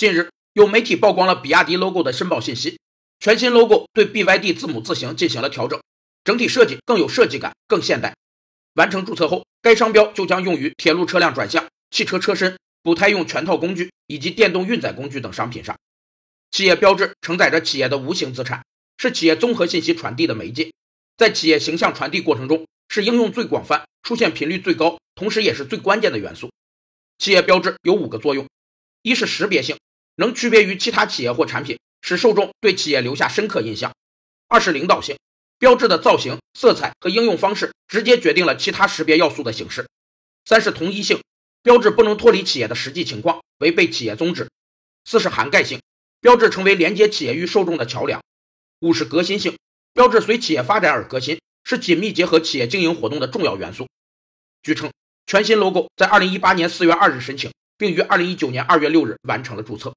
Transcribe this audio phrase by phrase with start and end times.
[0.00, 2.80] 近日，有媒体曝光了比亚迪 logo 的申报信息，
[3.18, 5.78] 全新 logo 对 BYD 字母字形进行了调整，
[6.24, 8.16] 整体设计更有设计感，更现代。
[8.76, 15.76] 完成注册后，该商标就将用于铁路车辆转向、汽车车身、补胎用全套工具以及电动运载工具等商品上。
[16.50, 18.64] 企业标志承载着企业的无形资产，
[18.96, 20.72] 是企业综合信息传递的媒介，
[21.18, 26.50] 在企业形象传递过程中，是应用最广泛、出现频率最高，同时也是最关键的元素。
[27.18, 28.48] 企业标志有五个作用：
[29.02, 29.76] 一是识别性，
[30.20, 33.90] 能区别于其他企业或产品，使受众对企业留下深刻印象；
[34.48, 35.16] 二是领导性，
[35.58, 39.84] 标志的造型、色彩和应用方式直接决定了其他识别要素的形式；
[40.44, 41.22] 三是统一性，
[41.62, 44.44] 标志不能脱离企业的实际情况，违背企业宗旨；
[45.06, 45.80] 四是涵盖性，
[46.20, 48.20] 标志成为连接企业与受众的桥梁；
[48.80, 49.56] 五是革新性，
[49.94, 53.88] 标志随企业发展而革新，是紧密结合企业经营活动的重要元素。
[54.62, 54.90] 据称。
[55.26, 59.94] 全新 logo 在二零一八年四月二日申请，并于二零一九年二月六日完成了注册。